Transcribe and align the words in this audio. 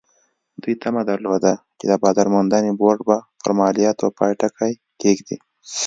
دوی 0.61 0.75
تمه 0.83 1.01
درلوده 1.09 1.53
چې 1.77 1.85
د 1.91 1.93
بازار 2.03 2.27
موندنې 2.35 2.71
بورډ 2.79 2.99
به 3.07 3.17
پر 3.41 3.51
مالیاتو 3.59 4.05
پای 4.17 4.31
ټکی 4.41 4.73
کېږدي. 5.01 5.37